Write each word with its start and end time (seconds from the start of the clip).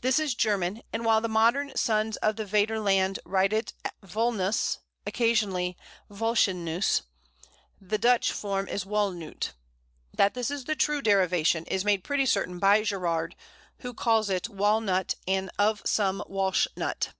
This 0.00 0.18
is 0.18 0.34
German, 0.34 0.82
and 0.92 1.04
while 1.04 1.20
the 1.20 1.28
modern 1.28 1.72
sons 1.76 2.16
of 2.16 2.34
the 2.34 2.44
Vaterland 2.44 3.20
write 3.24 3.52
it 3.52 3.72
Wallnuss 4.04 4.78
(occasionally 5.06 5.76
Wälshenuss), 6.10 7.02
the 7.80 7.96
Dutch 7.96 8.32
form 8.32 8.66
is 8.66 8.84
Wallnoot. 8.84 9.52
That 10.12 10.34
this 10.34 10.50
is 10.50 10.64
the 10.64 10.74
true 10.74 11.00
derivation 11.00 11.64
is 11.66 11.84
made 11.84 12.02
pretty 12.02 12.26
certain 12.26 12.58
by 12.58 12.82
Gerarde, 12.82 13.36
who 13.82 13.94
calls 13.94 14.28
it 14.28 14.48
"Walnut, 14.48 15.14
and 15.28 15.48
of 15.60 15.80
some 15.86 16.24
Walsh 16.26 16.66
nut." 16.76 17.10